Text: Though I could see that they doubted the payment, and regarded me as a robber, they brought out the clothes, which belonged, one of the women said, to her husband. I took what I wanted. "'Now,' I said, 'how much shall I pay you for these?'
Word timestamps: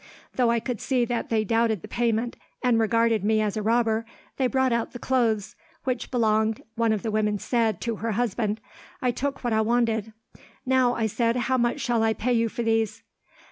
Though 0.33 0.49
I 0.49 0.59
could 0.59 0.81
see 0.81 1.05
that 1.05 1.29
they 1.29 1.43
doubted 1.43 1.83
the 1.83 1.87
payment, 1.87 2.35
and 2.63 2.79
regarded 2.79 3.23
me 3.23 3.39
as 3.39 3.55
a 3.55 3.61
robber, 3.61 4.03
they 4.37 4.47
brought 4.47 4.73
out 4.73 4.93
the 4.93 4.97
clothes, 4.97 5.55
which 5.83 6.09
belonged, 6.09 6.63
one 6.75 6.91
of 6.91 7.03
the 7.03 7.11
women 7.11 7.37
said, 7.37 7.79
to 7.81 7.97
her 7.97 8.13
husband. 8.13 8.61
I 8.99 9.11
took 9.11 9.43
what 9.43 9.53
I 9.53 9.61
wanted. 9.61 10.11
"'Now,' 10.65 10.95
I 10.95 11.05
said, 11.05 11.35
'how 11.35 11.59
much 11.59 11.81
shall 11.81 12.01
I 12.01 12.13
pay 12.13 12.33
you 12.33 12.49
for 12.49 12.63
these?' 12.63 13.03